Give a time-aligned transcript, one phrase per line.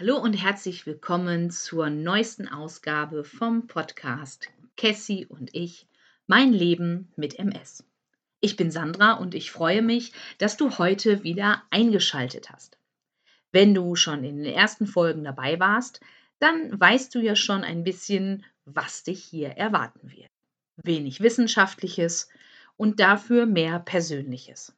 [0.00, 4.48] Hallo und herzlich willkommen zur neuesten Ausgabe vom Podcast
[4.78, 5.86] Cassie und ich,
[6.26, 7.84] mein Leben mit MS.
[8.40, 12.78] Ich bin Sandra und ich freue mich, dass du heute wieder eingeschaltet hast.
[13.52, 16.00] Wenn du schon in den ersten Folgen dabei warst,
[16.38, 20.30] dann weißt du ja schon ein bisschen, was dich hier erwarten wird.
[20.82, 22.30] Wenig Wissenschaftliches
[22.78, 24.74] und dafür mehr Persönliches.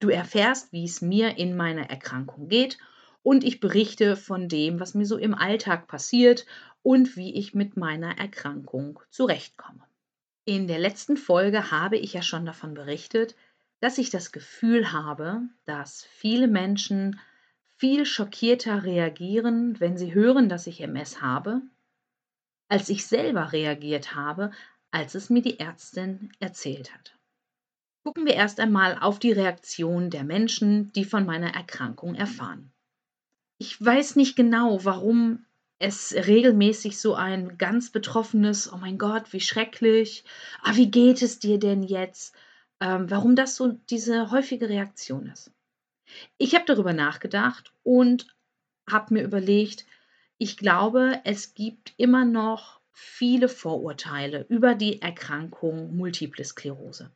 [0.00, 2.76] Du erfährst, wie es mir in meiner Erkrankung geht
[3.26, 6.46] und ich berichte von dem, was mir so im Alltag passiert
[6.82, 9.82] und wie ich mit meiner Erkrankung zurechtkomme.
[10.44, 13.34] In der letzten Folge habe ich ja schon davon berichtet,
[13.80, 17.18] dass ich das Gefühl habe, dass viele Menschen
[17.78, 21.62] viel schockierter reagieren, wenn sie hören, dass ich MS habe,
[22.68, 24.52] als ich selber reagiert habe,
[24.92, 27.18] als es mir die Ärztin erzählt hat.
[28.04, 32.72] Gucken wir erst einmal auf die Reaktion der Menschen, die von meiner Erkrankung erfahren.
[33.58, 35.46] Ich weiß nicht genau, warum
[35.78, 40.24] es regelmäßig so ein ganz betroffenes, oh mein Gott, wie schrecklich,
[40.62, 42.34] ah, wie geht es dir denn jetzt?
[42.80, 45.50] Ähm, warum das so diese häufige Reaktion ist.
[46.38, 48.26] Ich habe darüber nachgedacht und
[48.88, 49.86] habe mir überlegt,
[50.38, 57.10] ich glaube, es gibt immer noch viele Vorurteile über die Erkrankung Multiple Sklerose.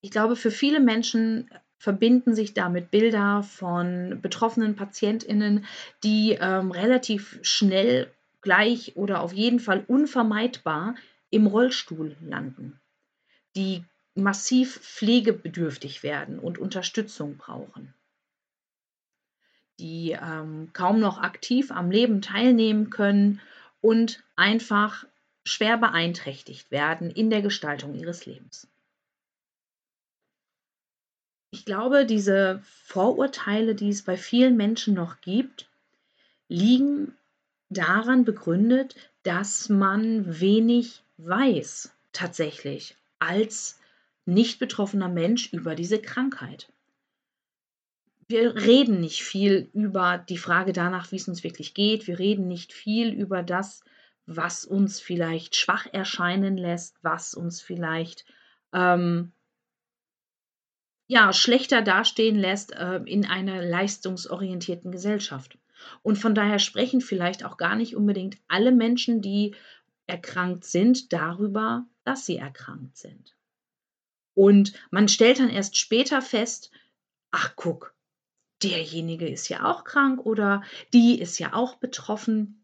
[0.00, 5.66] Ich glaube, für viele Menschen verbinden sich damit Bilder von betroffenen PatientInnen,
[6.02, 8.10] die ähm, relativ schnell
[8.40, 10.94] gleich oder auf jeden Fall unvermeidbar
[11.30, 12.80] im Rollstuhl landen,
[13.56, 17.92] die massiv pflegebedürftig werden und Unterstützung brauchen,
[19.78, 23.40] die ähm, kaum noch aktiv am Leben teilnehmen können
[23.80, 25.04] und einfach
[25.44, 28.68] schwer beeinträchtigt werden in der Gestaltung ihres Lebens.
[31.50, 35.68] Ich glaube, diese Vorurteile, die es bei vielen Menschen noch gibt,
[36.48, 37.16] liegen
[37.68, 43.78] daran begründet, dass man wenig weiß tatsächlich als
[44.24, 46.68] nicht betroffener Mensch über diese Krankheit.
[48.28, 52.08] Wir reden nicht viel über die Frage danach, wie es uns wirklich geht.
[52.08, 53.84] Wir reden nicht viel über das,
[54.26, 58.24] was uns vielleicht schwach erscheinen lässt, was uns vielleicht
[58.72, 59.30] ähm,
[61.06, 65.58] ja, schlechter dastehen lässt äh, in einer leistungsorientierten Gesellschaft.
[66.02, 69.54] Und von daher sprechen vielleicht auch gar nicht unbedingt alle Menschen, die
[70.06, 73.36] erkrankt sind, darüber, dass sie erkrankt sind.
[74.34, 76.70] Und man stellt dann erst später fest,
[77.30, 77.94] ach guck,
[78.62, 80.62] derjenige ist ja auch krank oder
[80.92, 82.62] die ist ja auch betroffen.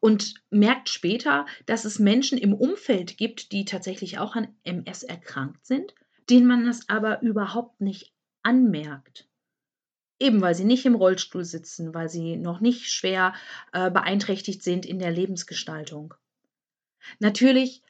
[0.00, 5.64] Und merkt später, dass es Menschen im Umfeld gibt, die tatsächlich auch an MS erkrankt
[5.64, 5.94] sind
[6.30, 9.28] denen man es aber überhaupt nicht anmerkt.
[10.18, 13.34] Eben weil sie nicht im Rollstuhl sitzen, weil sie noch nicht schwer
[13.72, 16.14] äh, beeinträchtigt sind in der Lebensgestaltung.
[17.18, 17.82] Natürlich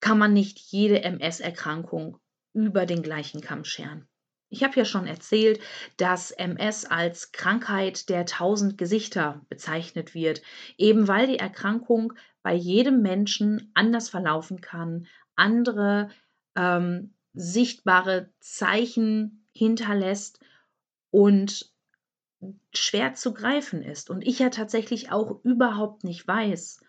[0.00, 2.18] kann man nicht jede MS-Erkrankung
[2.52, 4.08] über den gleichen Kamm scheren.
[4.48, 5.60] Ich habe ja schon erzählt,
[5.96, 10.42] dass MS als Krankheit der tausend Gesichter bezeichnet wird,
[10.76, 16.10] eben weil die Erkrankung bei jedem Menschen anders verlaufen kann, andere
[16.56, 20.40] ähm, sichtbare Zeichen hinterlässt
[21.10, 21.72] und
[22.72, 24.10] schwer zu greifen ist.
[24.10, 26.80] Und ich ja tatsächlich auch überhaupt nicht weiß,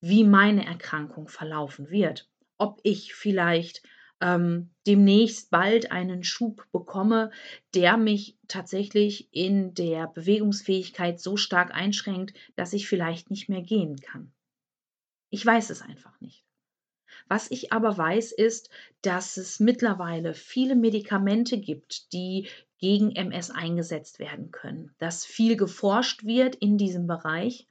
[0.00, 2.30] wie meine Erkrankung verlaufen wird.
[2.58, 3.82] Ob ich vielleicht
[4.20, 7.30] ähm, demnächst bald einen Schub bekomme,
[7.74, 13.96] der mich tatsächlich in der Bewegungsfähigkeit so stark einschränkt, dass ich vielleicht nicht mehr gehen
[13.96, 14.32] kann.
[15.28, 16.45] Ich weiß es einfach nicht.
[17.28, 18.70] Was ich aber weiß, ist,
[19.02, 22.48] dass es mittlerweile viele Medikamente gibt, die
[22.78, 27.66] gegen MS eingesetzt werden können, dass viel geforscht wird in diesem Bereich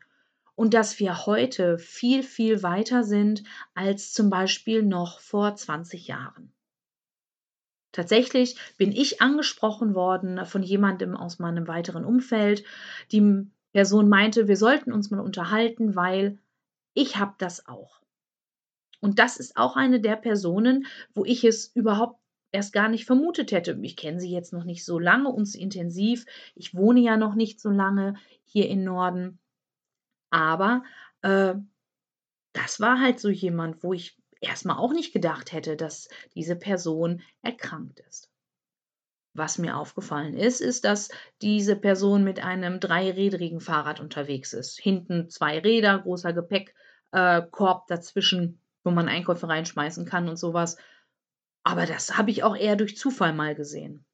[0.56, 3.44] und dass wir heute viel, viel weiter sind
[3.76, 6.52] als zum Beispiel noch vor 20 Jahren.
[7.92, 12.66] Tatsächlich bin ich angesprochen worden von jemandem aus meinem weiteren Umfeld.
[13.12, 16.38] Die Person meinte, wir sollten uns mal unterhalten, weil
[16.94, 18.02] ich habe das auch.
[19.02, 22.20] Und das ist auch eine der Personen, wo ich es überhaupt
[22.52, 23.78] erst gar nicht vermutet hätte.
[23.82, 26.26] Ich kenne sie jetzt noch nicht so lange und so intensiv.
[26.56, 29.40] Ich wohne ja noch nicht so lange hier im Norden.
[30.30, 30.84] Aber
[31.22, 31.56] äh,
[32.54, 37.22] das war halt so jemand, wo ich erstmal auch nicht gedacht hätte, dass diese Person
[37.42, 38.32] erkrankt ist.
[39.34, 41.10] Was mir aufgefallen ist, ist, dass
[41.42, 44.80] diese Person mit einem dreirädrigen Fahrrad unterwegs ist.
[44.80, 50.78] Hinten zwei Räder, großer Gepäckkorb äh, dazwischen wo man Einkäufe reinschmeißen kann und sowas.
[51.64, 54.06] Aber das habe ich auch eher durch Zufall mal gesehen.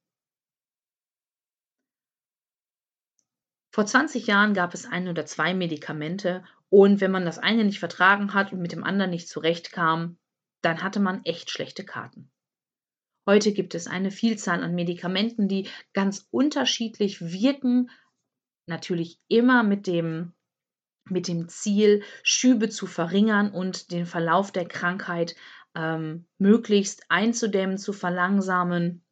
[3.70, 7.78] Vor 20 Jahren gab es ein oder zwei Medikamente und wenn man das eine nicht
[7.78, 10.18] vertragen hat und mit dem anderen nicht zurechtkam,
[10.62, 12.30] dann hatte man echt schlechte Karten.
[13.26, 17.90] Heute gibt es eine Vielzahl an Medikamenten, die ganz unterschiedlich wirken,
[18.66, 20.32] natürlich immer mit dem,
[21.04, 25.34] mit dem Ziel, Schübe zu verringern und den Verlauf der Krankheit
[25.74, 29.02] ähm, möglichst einzudämmen, zu verlangsamen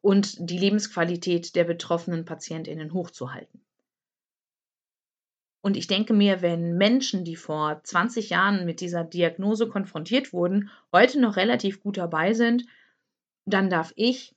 [0.00, 3.60] und die Lebensqualität der betroffenen Patientinnen hochzuhalten.
[5.62, 10.70] Und ich denke mir, wenn Menschen, die vor 20 Jahren mit dieser Diagnose konfrontiert wurden,
[10.90, 12.64] heute noch relativ gut dabei sind,
[13.44, 14.34] dann darf ich,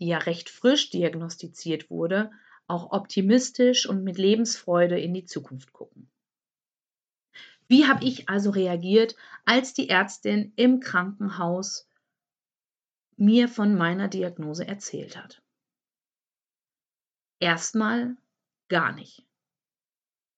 [0.00, 2.32] die ja recht frisch diagnostiziert wurde,
[2.66, 6.08] auch optimistisch und mit Lebensfreude in die Zukunft gucken.
[7.66, 11.88] Wie habe ich also reagiert, als die Ärztin im Krankenhaus
[13.16, 15.42] mir von meiner Diagnose erzählt hat?
[17.40, 18.16] Erstmal
[18.68, 19.24] gar nicht.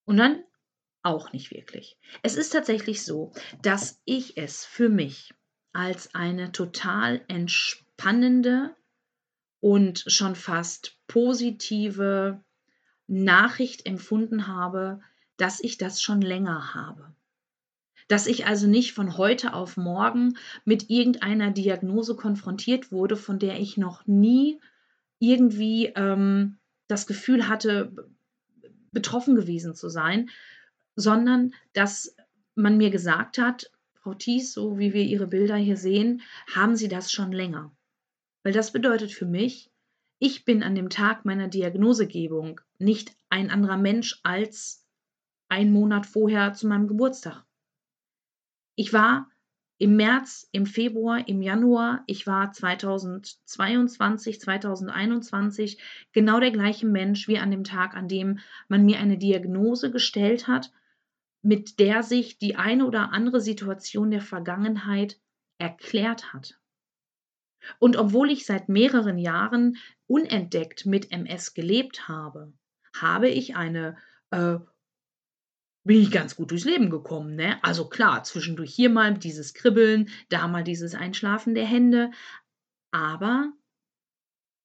[0.05, 0.45] Und dann
[1.03, 1.97] auch nicht wirklich.
[2.23, 3.33] Es ist tatsächlich so,
[3.63, 5.35] dass ich es für mich
[5.73, 8.75] als eine total entspannende
[9.61, 12.41] und schon fast positive
[13.07, 15.01] Nachricht empfunden habe,
[15.37, 17.15] dass ich das schon länger habe.
[18.09, 23.59] Dass ich also nicht von heute auf morgen mit irgendeiner Diagnose konfrontiert wurde, von der
[23.59, 24.61] ich noch nie
[25.19, 28.11] irgendwie ähm, das Gefühl hatte,
[28.93, 30.31] betroffen gewesen zu sein,
[30.95, 32.17] sondern dass
[32.55, 36.23] man mir gesagt hat, Frau Thies, so wie wir Ihre Bilder hier sehen,
[36.55, 37.76] haben Sie das schon länger.
[38.47, 39.73] Weil das bedeutet für mich,
[40.21, 44.87] ich bin an dem Tag meiner Diagnosegebung nicht ein anderer Mensch als
[45.49, 47.45] ein Monat vorher zu meinem Geburtstag.
[48.77, 49.29] Ich war
[49.79, 55.83] im März, im Februar, im Januar, ich war 2022, 2021
[56.13, 58.39] genau der gleiche Mensch wie an dem Tag, an dem
[58.69, 60.71] man mir eine Diagnose gestellt hat,
[61.43, 65.19] mit der sich die eine oder andere Situation der Vergangenheit
[65.59, 66.61] erklärt hat.
[67.79, 69.77] Und obwohl ich seit mehreren Jahren
[70.07, 72.53] unentdeckt mit MS gelebt habe,
[72.95, 73.97] habe ich eine
[74.31, 74.59] äh,
[75.87, 77.37] bin ich ganz gut durchs Leben gekommen.
[77.37, 77.63] Ne?
[77.63, 82.11] Also klar, zwischendurch hier mal dieses Kribbeln, da mal dieses Einschlafen der Hände,
[82.91, 83.53] aber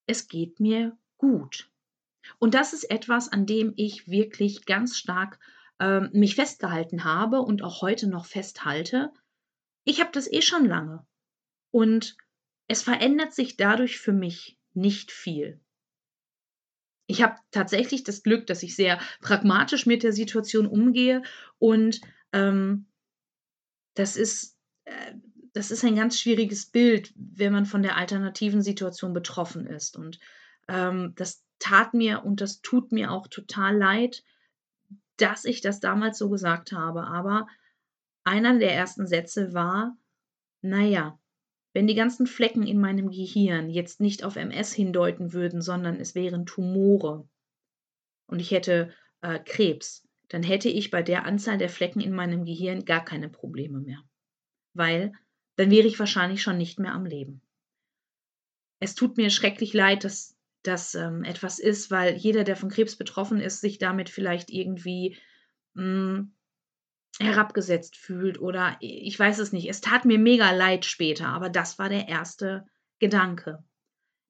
[0.08, 1.70] es geht mir gut.
[2.40, 5.40] Und das ist etwas, an dem ich wirklich ganz stark
[5.80, 9.12] äh, mich festgehalten habe und auch heute noch festhalte.
[9.84, 11.06] Ich habe das eh schon lange.
[11.70, 12.18] Und
[12.72, 15.60] es verändert sich dadurch für mich nicht viel.
[17.06, 21.22] Ich habe tatsächlich das Glück, dass ich sehr pragmatisch mit der Situation umgehe
[21.60, 22.00] und
[22.32, 22.86] ähm,
[23.96, 25.16] das ist äh,
[25.54, 29.98] das ist ein ganz schwieriges Bild, wenn man von der alternativen Situation betroffen ist.
[29.98, 30.18] Und
[30.70, 34.24] ähm, das tat mir und das tut mir auch total leid,
[35.18, 37.06] dass ich das damals so gesagt habe.
[37.06, 37.48] Aber
[38.24, 39.98] einer der ersten Sätze war,
[40.62, 41.20] naja,
[41.74, 46.16] wenn die ganzen Flecken in meinem Gehirn jetzt nicht auf MS hindeuten würden, sondern es
[46.16, 47.28] wären Tumore
[48.28, 52.46] und ich hätte äh, Krebs, dann hätte ich bei der Anzahl der Flecken in meinem
[52.46, 54.04] Gehirn gar keine Probleme mehr.
[54.74, 55.14] Weil
[55.56, 57.42] dann wäre ich wahrscheinlich schon nicht mehr am Leben.
[58.80, 62.96] Es tut mir schrecklich leid, dass das ähm, etwas ist, weil jeder, der von Krebs
[62.96, 65.18] betroffen ist, sich damit vielleicht irgendwie
[65.74, 66.34] mh, hm,
[67.20, 69.70] herabgesetzt fühlt oder ich weiß es nicht.
[69.70, 72.66] Es tat mir mega leid später, aber das war der erste
[73.00, 73.64] Gedanke.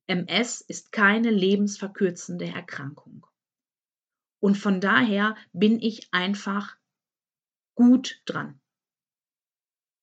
[0.07, 3.25] MS ist keine lebensverkürzende Erkrankung.
[4.39, 6.75] Und von daher bin ich einfach
[7.75, 8.59] gut dran.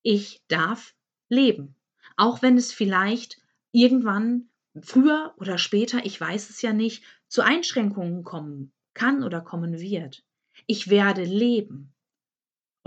[0.03, 0.95] Ich darf
[1.29, 1.75] leben,
[2.17, 3.41] auch wenn es vielleicht
[3.73, 4.49] irgendwann
[4.81, 10.25] früher oder später, ich weiß es ja nicht, zu Einschränkungen kommen kann oder kommen wird.
[10.67, 11.93] Ich werde leben.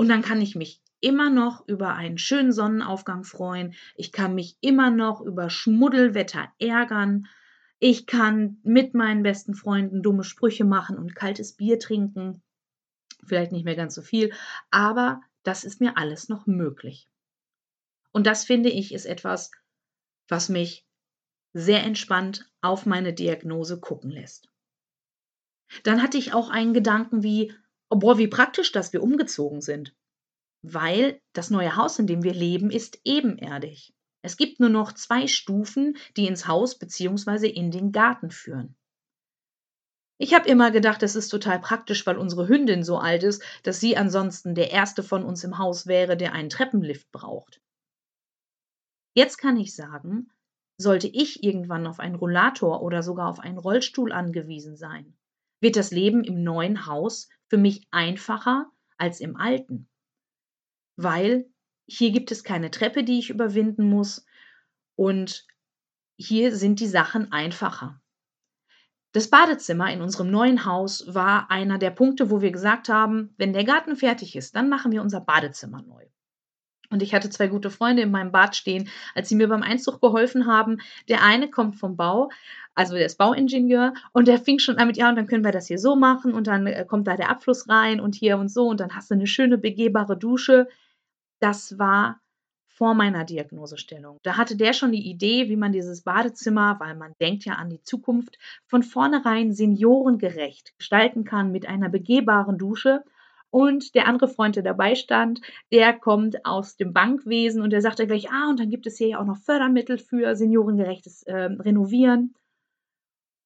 [0.01, 3.75] Und dann kann ich mich immer noch über einen schönen Sonnenaufgang freuen.
[3.93, 7.27] Ich kann mich immer noch über Schmuddelwetter ärgern.
[7.77, 12.41] Ich kann mit meinen besten Freunden dumme Sprüche machen und kaltes Bier trinken.
[13.23, 14.33] Vielleicht nicht mehr ganz so viel,
[14.71, 17.07] aber das ist mir alles noch möglich.
[18.11, 19.51] Und das finde ich ist etwas,
[20.27, 20.83] was mich
[21.53, 24.49] sehr entspannt auf meine Diagnose gucken lässt.
[25.83, 27.53] Dann hatte ich auch einen Gedanken wie,
[27.97, 29.95] boah, wie praktisch, dass wir umgezogen sind.
[30.63, 33.93] Weil das neue Haus, in dem wir leben, ist ebenerdig.
[34.23, 37.47] Es gibt nur noch zwei Stufen, die ins Haus bzw.
[37.47, 38.75] in den Garten führen.
[40.19, 43.79] Ich habe immer gedacht, es ist total praktisch, weil unsere Hündin so alt ist, dass
[43.79, 47.59] sie ansonsten der erste von uns im Haus wäre, der einen Treppenlift braucht.
[49.15, 50.31] Jetzt kann ich sagen,
[50.77, 55.17] sollte ich irgendwann auf einen Rollator oder sogar auf einen Rollstuhl angewiesen sein,
[55.59, 59.89] wird das Leben im neuen Haus für mich einfacher als im alten.
[60.95, 61.51] Weil
[61.85, 64.25] hier gibt es keine Treppe, die ich überwinden muss
[64.95, 65.45] und
[66.15, 68.01] hier sind die Sachen einfacher.
[69.11, 73.51] Das Badezimmer in unserem neuen Haus war einer der Punkte, wo wir gesagt haben, wenn
[73.51, 76.05] der Garten fertig ist, dann machen wir unser Badezimmer neu.
[76.91, 80.01] Und ich hatte zwei gute Freunde in meinem Bad stehen, als sie mir beim Einzug
[80.01, 80.79] geholfen haben.
[81.07, 82.29] Der eine kommt vom Bau,
[82.75, 85.51] also der ist Bauingenieur, und der fing schon an mit, ja, und dann können wir
[85.51, 88.49] das hier so machen und dann äh, kommt da der Abfluss rein und hier und
[88.49, 90.67] so und dann hast du eine schöne begehbare Dusche.
[91.39, 92.21] Das war
[92.67, 94.19] vor meiner Diagnosestellung.
[94.23, 97.69] Da hatte der schon die Idee, wie man dieses Badezimmer, weil man denkt ja an
[97.69, 103.03] die Zukunft, von vornherein seniorengerecht gestalten kann mit einer begehbaren Dusche
[103.51, 105.41] und der andere Freund, der dabei stand,
[105.71, 109.09] der kommt aus dem Bankwesen und der sagte gleich, ah, und dann gibt es hier
[109.09, 112.33] ja auch noch Fördermittel für seniorengerechtes äh, Renovieren.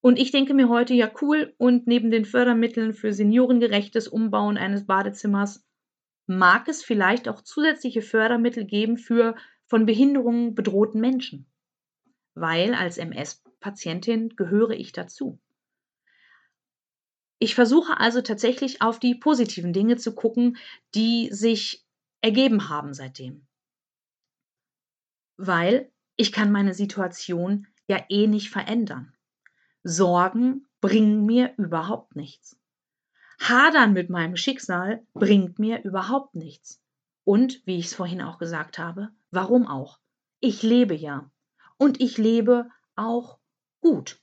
[0.00, 4.86] Und ich denke mir heute, ja cool, und neben den Fördermitteln für seniorengerechtes Umbauen eines
[4.86, 5.66] Badezimmers
[6.26, 9.34] mag es vielleicht auch zusätzliche Fördermittel geben für
[9.66, 11.46] von Behinderungen bedrohten Menschen.
[12.34, 15.40] Weil als MS-Patientin gehöre ich dazu.
[17.38, 20.56] Ich versuche also tatsächlich auf die positiven Dinge zu gucken,
[20.94, 21.86] die sich
[22.22, 23.46] ergeben haben seitdem.
[25.36, 29.14] Weil ich kann meine Situation ja eh nicht verändern.
[29.82, 32.58] Sorgen bringen mir überhaupt nichts.
[33.38, 36.82] Hadern mit meinem Schicksal bringt mir überhaupt nichts.
[37.24, 40.00] Und, wie ich es vorhin auch gesagt habe, warum auch?
[40.40, 41.30] Ich lebe ja.
[41.76, 43.38] Und ich lebe auch
[43.80, 44.20] gut.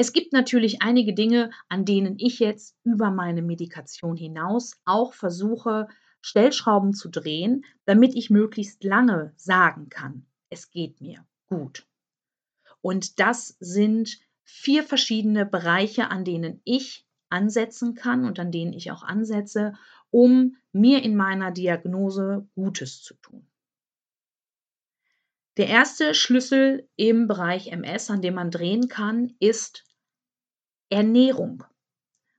[0.00, 5.88] Es gibt natürlich einige Dinge, an denen ich jetzt über meine Medikation hinaus auch versuche,
[6.22, 11.86] Stellschrauben zu drehen, damit ich möglichst lange sagen kann, es geht mir gut.
[12.80, 18.92] Und das sind vier verschiedene Bereiche, an denen ich ansetzen kann und an denen ich
[18.92, 19.74] auch ansetze,
[20.08, 23.46] um mir in meiner Diagnose Gutes zu tun.
[25.58, 29.84] Der erste Schlüssel im Bereich MS, an dem man drehen kann, ist
[30.90, 31.64] Ernährung.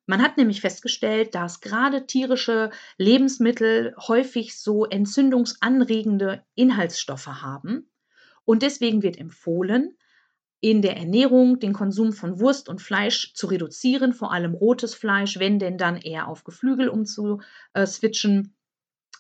[0.06, 7.90] Man hat nämlich festgestellt, dass gerade tierische Lebensmittel häufig so entzündungsanregende Inhaltsstoffe haben.
[8.44, 9.98] Und deswegen wird empfohlen,
[10.60, 15.40] in der Ernährung den Konsum von Wurst und Fleisch zu reduzieren, vor allem rotes Fleisch,
[15.40, 18.56] wenn denn dann eher auf Geflügel umzuswitchen,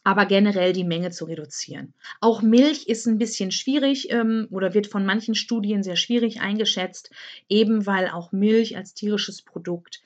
[0.03, 1.93] aber generell die Menge zu reduzieren.
[2.19, 7.11] Auch Milch ist ein bisschen schwierig ähm, oder wird von manchen Studien sehr schwierig eingeschätzt,
[7.49, 10.01] eben weil auch Milch als tierisches Produkt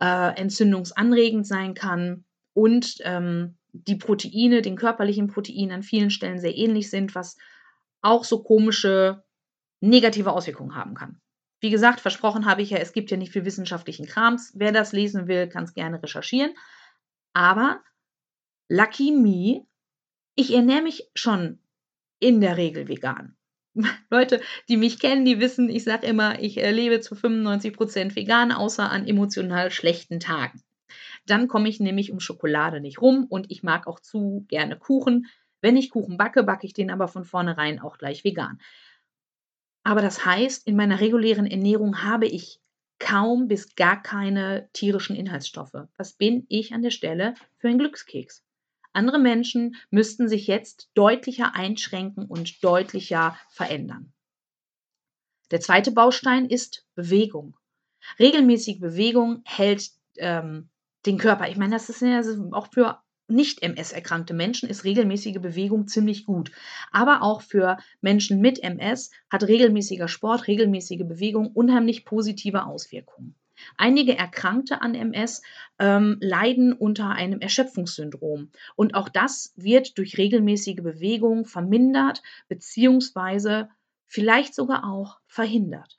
[0.00, 6.56] äh, entzündungsanregend sein kann und ähm, die Proteine, den körperlichen Proteinen an vielen Stellen sehr
[6.56, 7.36] ähnlich sind, was
[8.00, 9.24] auch so komische
[9.80, 11.20] negative Auswirkungen haben kann.
[11.60, 14.52] Wie gesagt, versprochen habe ich ja, es gibt ja nicht viel wissenschaftlichen Krams.
[14.54, 16.54] Wer das lesen will, kann es gerne recherchieren.
[17.32, 17.80] Aber
[18.68, 19.66] Lucky me,
[20.34, 21.58] ich ernähre mich schon
[22.20, 23.36] in der Regel vegan.
[24.10, 28.52] Leute, die mich kennen, die wissen, ich sage immer, ich äh, lebe zu 95% vegan,
[28.52, 30.62] außer an emotional schlechten Tagen.
[31.26, 35.26] Dann komme ich nämlich um Schokolade nicht rum und ich mag auch zu gerne Kuchen.
[35.60, 38.60] Wenn ich Kuchen backe, backe ich den aber von vornherein auch gleich vegan.
[39.82, 42.60] Aber das heißt, in meiner regulären Ernährung habe ich
[42.98, 45.86] kaum bis gar keine tierischen Inhaltsstoffe.
[45.96, 48.44] Was bin ich an der Stelle für ein Glückskeks?
[48.98, 54.12] Andere Menschen müssten sich jetzt deutlicher einschränken und deutlicher verändern.
[55.52, 57.56] Der zweite Baustein ist Bewegung.
[58.18, 60.68] Regelmäßige Bewegung hält ähm,
[61.06, 61.48] den Körper.
[61.48, 66.50] Ich meine, das ist ja auch für nicht MS-erkrankte Menschen ist regelmäßige Bewegung ziemlich gut.
[66.90, 73.36] Aber auch für Menschen mit MS hat regelmäßiger Sport, regelmäßige Bewegung unheimlich positive Auswirkungen.
[73.76, 75.42] Einige Erkrankte an MS
[75.78, 78.50] ähm, leiden unter einem Erschöpfungssyndrom.
[78.76, 83.68] Und auch das wird durch regelmäßige Bewegung vermindert beziehungsweise
[84.06, 85.98] vielleicht sogar auch verhindert.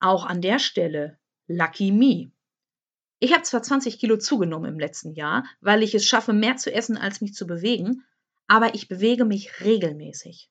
[0.00, 2.30] Auch an der Stelle Lucky Me.
[3.18, 6.72] Ich habe zwar 20 Kilo zugenommen im letzten Jahr, weil ich es schaffe, mehr zu
[6.72, 8.04] essen, als mich zu bewegen,
[8.48, 10.50] aber ich bewege mich regelmäßig.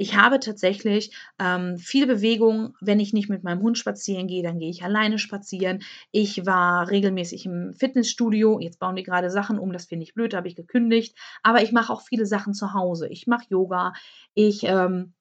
[0.00, 2.76] Ich habe tatsächlich ähm, viel Bewegung.
[2.80, 5.82] Wenn ich nicht mit meinem Hund spazieren gehe, dann gehe ich alleine spazieren.
[6.12, 8.60] Ich war regelmäßig im Fitnessstudio.
[8.60, 11.18] Jetzt bauen die gerade Sachen um, das finde ich blöd, habe ich gekündigt.
[11.42, 13.08] Aber ich mache auch viele Sachen zu Hause.
[13.08, 13.92] Ich mache Yoga.
[14.34, 15.14] Ich ähm,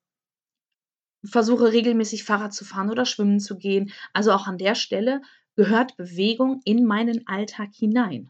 [1.25, 3.91] versuche regelmäßig Fahrrad zu fahren oder schwimmen zu gehen.
[4.13, 5.23] Also auch an der Stelle
[5.55, 8.29] gehört Bewegung in meinen Alltag hinein.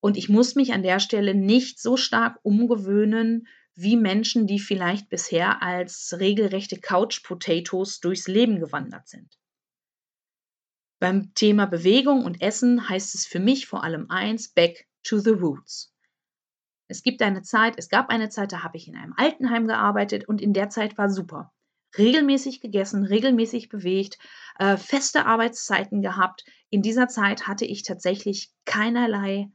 [0.00, 5.08] Und ich muss mich an der Stelle nicht so stark umgewöhnen wie Menschen, die vielleicht
[5.08, 9.38] bisher als regelrechte Couch Potatoes durchs Leben gewandert sind.
[11.00, 15.30] Beim Thema Bewegung und Essen heißt es für mich vor allem eins, back to the
[15.30, 15.94] roots.
[16.88, 20.28] Es gibt eine Zeit, es gab eine Zeit, da habe ich in einem Altenheim gearbeitet
[20.28, 21.52] und in der Zeit war super.
[21.96, 24.18] Regelmäßig gegessen, regelmäßig bewegt,
[24.58, 26.44] äh, feste Arbeitszeiten gehabt.
[26.68, 29.50] In dieser Zeit hatte ich tatsächlich keinerlei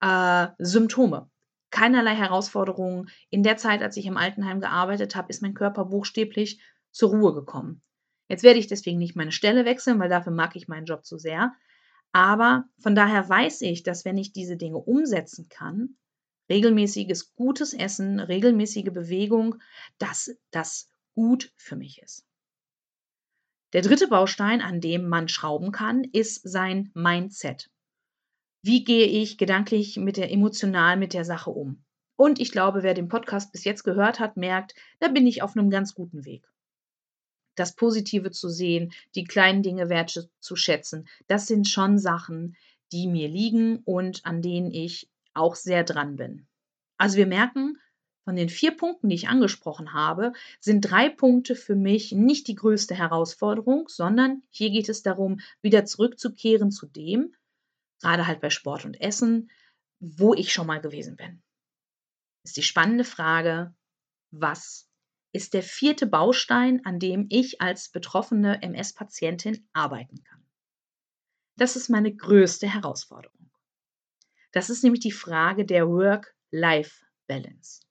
[0.00, 1.30] äh, Symptome,
[1.70, 3.10] keinerlei Herausforderungen.
[3.30, 6.60] In der Zeit, als ich im Altenheim gearbeitet habe, ist mein Körper buchstäblich
[6.90, 7.82] zur Ruhe gekommen.
[8.28, 11.18] Jetzt werde ich deswegen nicht meine Stelle wechseln, weil dafür mag ich meinen Job zu
[11.18, 11.54] sehr.
[12.12, 15.96] Aber von daher weiß ich, dass wenn ich diese Dinge umsetzen kann,
[16.48, 19.56] regelmäßiges gutes Essen, regelmäßige Bewegung,
[19.98, 22.26] dass das gut für mich ist.
[23.74, 27.70] Der dritte Baustein, an dem man schrauben kann, ist sein Mindset.
[28.62, 31.84] Wie gehe ich gedanklich mit der emotional mit der Sache um?
[32.16, 35.56] Und ich glaube, wer den Podcast bis jetzt gehört hat, merkt, da bin ich auf
[35.56, 36.48] einem ganz guten Weg
[37.58, 42.56] das Positive zu sehen, die kleinen Dinge wertzuschätzen, das sind schon Sachen,
[42.92, 46.46] die mir liegen und an denen ich auch sehr dran bin.
[46.96, 47.78] Also wir merken,
[48.24, 52.54] von den vier Punkten, die ich angesprochen habe, sind drei Punkte für mich nicht die
[52.54, 57.34] größte Herausforderung, sondern hier geht es darum, wieder zurückzukehren zu dem,
[58.00, 59.50] gerade halt bei Sport und Essen,
[60.00, 61.42] wo ich schon mal gewesen bin.
[62.44, 63.74] Ist die spannende Frage,
[64.30, 64.88] was
[65.32, 70.44] ist der vierte Baustein, an dem ich als betroffene MS-Patientin arbeiten kann.
[71.56, 73.50] Das ist meine größte Herausforderung.
[74.52, 77.82] Das ist nämlich die Frage der Work-Life-Balance.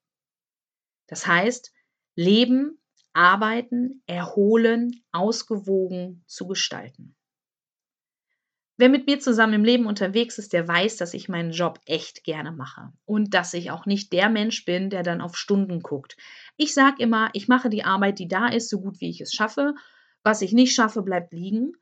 [1.08, 1.74] Das heißt,
[2.16, 2.82] Leben,
[3.14, 7.17] Arbeiten, Erholen, ausgewogen zu gestalten.
[8.80, 12.24] Wer mit mir zusammen im Leben unterwegs ist, der weiß, dass ich meinen Job echt
[12.24, 16.16] gerne mache und dass ich auch nicht der Mensch bin, der dann auf Stunden guckt.
[16.58, 19.34] Ich sage immer, ich mache die Arbeit, die da ist, so gut wie ich es
[19.34, 19.74] schaffe.
[20.22, 21.74] Was ich nicht schaffe, bleibt liegen.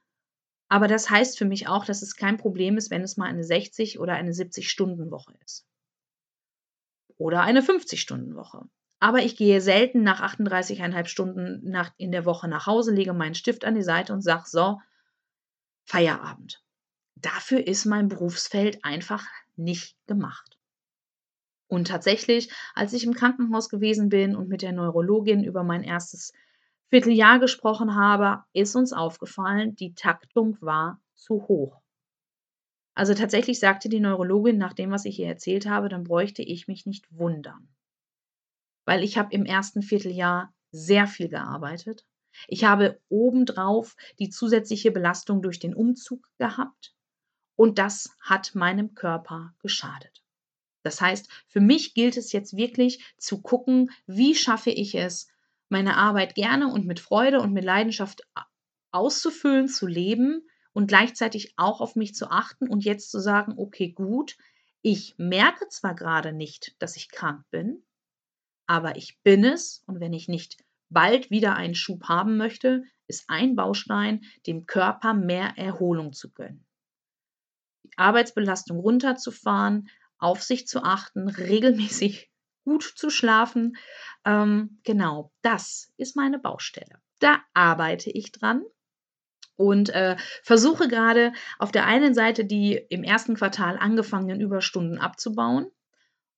[0.70, 3.44] Aber das heißt für mich auch, dass es kein Problem ist, wenn es mal eine
[3.44, 5.68] 60 oder eine 70-Stunden-Woche ist.
[7.18, 8.70] Oder eine 50-Stunden-Woche.
[9.02, 13.66] Aber ich gehe selten nach 38,5 Stunden in der Woche nach Hause, lege meinen Stift
[13.66, 14.80] an die Seite und sage, so,
[15.84, 16.65] Feierabend
[17.16, 19.26] dafür ist mein Berufsfeld einfach
[19.56, 20.58] nicht gemacht.
[21.68, 26.32] Und tatsächlich, als ich im Krankenhaus gewesen bin und mit der Neurologin über mein erstes
[26.90, 31.82] Vierteljahr gesprochen habe, ist uns aufgefallen, die Taktung war zu hoch.
[32.94, 36.68] Also tatsächlich sagte die Neurologin nach dem, was ich ihr erzählt habe, dann bräuchte ich
[36.68, 37.68] mich nicht wundern.
[38.86, 42.06] Weil ich habe im ersten Vierteljahr sehr viel gearbeitet.
[42.48, 46.95] Ich habe obendrauf die zusätzliche Belastung durch den Umzug gehabt.
[47.56, 50.24] Und das hat meinem Körper geschadet.
[50.84, 55.30] Das heißt, für mich gilt es jetzt wirklich zu gucken, wie schaffe ich es,
[55.70, 58.22] meine Arbeit gerne und mit Freude und mit Leidenschaft
[58.92, 63.92] auszufüllen, zu leben und gleichzeitig auch auf mich zu achten und jetzt zu sagen, okay,
[63.92, 64.38] gut,
[64.82, 67.82] ich merke zwar gerade nicht, dass ich krank bin,
[68.68, 70.58] aber ich bin es und wenn ich nicht
[70.90, 76.66] bald wieder einen Schub haben möchte, ist ein Baustein, dem Körper mehr Erholung zu gönnen.
[77.96, 82.32] Arbeitsbelastung runterzufahren, auf sich zu achten, regelmäßig
[82.64, 83.78] gut zu schlafen.
[84.26, 87.00] Ähm, genau, das ist meine Baustelle.
[87.20, 88.64] Da arbeite ich dran
[89.56, 95.72] und äh, versuche gerade auf der einen Seite die im ersten Quartal angefangenen Überstunden abzubauen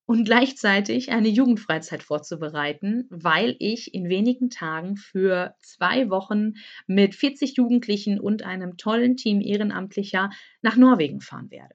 [0.08, 6.54] und gleichzeitig eine Jugendfreizeit vorzubereiten, weil ich in wenigen Tagen für zwei Wochen
[6.86, 10.30] mit 40 Jugendlichen und einem tollen Team Ehrenamtlicher
[10.62, 11.74] nach Norwegen fahren werde.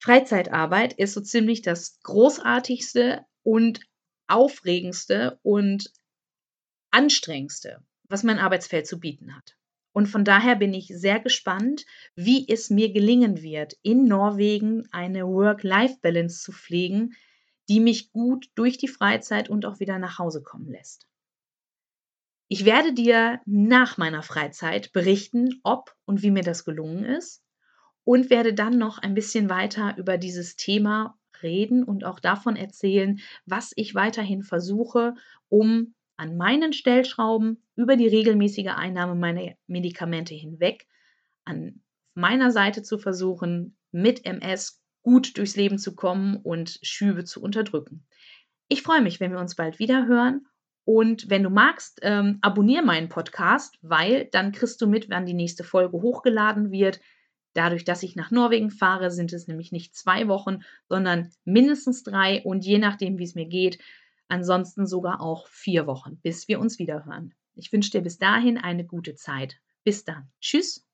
[0.00, 3.80] Freizeitarbeit ist so ziemlich das großartigste und
[4.28, 5.90] aufregendste und
[6.92, 9.56] anstrengendste, was mein Arbeitsfeld zu bieten hat.
[9.94, 15.24] Und von daher bin ich sehr gespannt, wie es mir gelingen wird, in Norwegen eine
[15.28, 17.14] Work-Life-Balance zu pflegen,
[17.68, 21.06] die mich gut durch die Freizeit und auch wieder nach Hause kommen lässt.
[22.48, 27.44] Ich werde dir nach meiner Freizeit berichten, ob und wie mir das gelungen ist
[28.02, 33.20] und werde dann noch ein bisschen weiter über dieses Thema reden und auch davon erzählen,
[33.46, 35.14] was ich weiterhin versuche,
[35.48, 40.86] um an meinen Stellschrauben über die regelmäßige Einnahme meiner Medikamente hinweg
[41.44, 41.80] an
[42.14, 48.06] meiner Seite zu versuchen, mit MS gut durchs Leben zu kommen und Schübe zu unterdrücken.
[48.68, 50.46] Ich freue mich, wenn wir uns bald wieder hören.
[50.86, 55.34] Und wenn du magst, ähm, abonniere meinen Podcast, weil dann kriegst du mit, wann die
[55.34, 57.00] nächste Folge hochgeladen wird.
[57.54, 62.42] Dadurch, dass ich nach Norwegen fahre, sind es nämlich nicht zwei Wochen, sondern mindestens drei.
[62.42, 63.78] Und je nachdem, wie es mir geht,
[64.28, 67.34] ansonsten sogar auch vier Wochen, bis wir uns wiederhören.
[67.54, 69.60] Ich wünsche dir bis dahin eine gute Zeit.
[69.84, 70.30] Bis dann.
[70.40, 70.86] Tschüss.